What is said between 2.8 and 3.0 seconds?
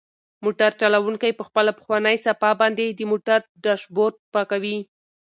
د